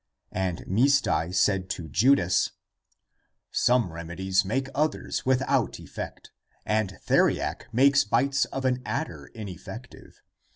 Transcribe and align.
Said 0.33 0.65
Misdai 0.67 1.31
to 1.69 1.87
Judas," 1.87 2.53
Some 3.51 3.91
remedies 3.91 4.43
make 4.43 4.67
others 4.73 5.27
without 5.27 5.79
effect, 5.79 6.31
and 6.65 6.97
theriac 7.05 7.71
makes 7.71 8.03
bites 8.03 8.45
of 8.45 8.65
an 8.65 8.81
adder 8.83 9.27
ineffective. 9.35 10.23